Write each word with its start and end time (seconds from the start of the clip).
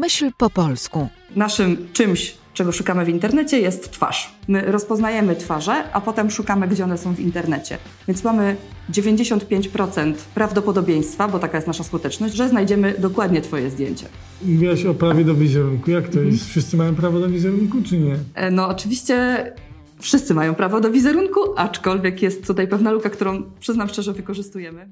Myśl 0.00 0.32
po 0.38 0.50
polsku. 0.50 1.08
Naszym 1.36 1.88
czymś, 1.92 2.34
czego 2.54 2.72
szukamy 2.72 3.04
w 3.04 3.08
internecie, 3.08 3.60
jest 3.60 3.90
twarz. 3.90 4.34
My 4.48 4.62
rozpoznajemy 4.72 5.36
twarze, 5.36 5.92
a 5.92 6.00
potem 6.00 6.30
szukamy, 6.30 6.68
gdzie 6.68 6.84
one 6.84 6.98
są 6.98 7.14
w 7.14 7.20
internecie. 7.20 7.78
Więc 8.08 8.24
mamy 8.24 8.56
95% 8.92 10.14
prawdopodobieństwa, 10.34 11.28
bo 11.28 11.38
taka 11.38 11.58
jest 11.58 11.66
nasza 11.66 11.84
skuteczność, 11.84 12.34
że 12.34 12.48
znajdziemy 12.48 12.94
dokładnie 12.98 13.40
Twoje 13.40 13.70
zdjęcie. 13.70 14.06
Mówiłaś 14.42 14.84
o 14.84 14.94
prawie 14.94 15.24
do 15.24 15.34
wizerunku. 15.34 15.90
Jak 15.90 16.04
to 16.04 16.12
mhm. 16.12 16.28
jest? 16.28 16.48
Wszyscy 16.48 16.76
mają 16.76 16.94
prawo 16.94 17.20
do 17.20 17.28
wizerunku, 17.28 17.82
czy 17.82 17.98
nie? 17.98 18.16
E, 18.34 18.50
no, 18.50 18.68
oczywiście 18.68 19.46
wszyscy 19.98 20.34
mają 20.34 20.54
prawo 20.54 20.80
do 20.80 20.90
wizerunku, 20.90 21.40
aczkolwiek 21.56 22.22
jest 22.22 22.46
tutaj 22.46 22.68
pewna 22.68 22.90
luka, 22.90 23.10
którą 23.10 23.42
przyznam 23.60 23.88
szczerze 23.88 24.12
wykorzystujemy. 24.12 24.90